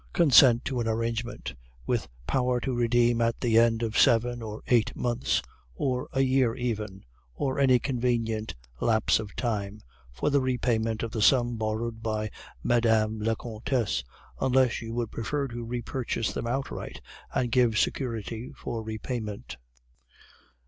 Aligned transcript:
Consent 0.13 0.65
to 0.65 0.79
an 0.79 0.87
arrangement, 0.87 1.53
with 1.85 2.09
power 2.25 2.59
to 2.61 2.73
redeem 2.73 3.21
at 3.21 3.39
the 3.39 3.59
end 3.59 3.83
of 3.83 3.95
seven 3.99 4.41
or 4.41 4.63
eight 4.65 4.95
months, 4.95 5.43
or 5.75 6.09
a 6.11 6.21
year 6.21 6.55
even, 6.55 7.05
or 7.35 7.59
any 7.59 7.77
convenient 7.77 8.55
lapse 8.79 9.19
of 9.19 9.35
time, 9.35 9.79
for 10.11 10.31
the 10.31 10.41
repayment 10.41 11.03
of 11.03 11.11
the 11.11 11.21
sum 11.21 11.55
borrowed 11.55 12.01
by 12.01 12.31
Mme. 12.63 13.19
la 13.21 13.35
Comtesse, 13.35 14.03
unless 14.39 14.81
you 14.81 14.91
would 14.95 15.11
prefer 15.11 15.47
to 15.49 15.63
repurchase 15.63 16.33
them 16.33 16.47
outright 16.47 16.99
and 17.35 17.51
give 17.51 17.77
security 17.77 18.51
for 18.57 18.81
repayment. 18.81 19.57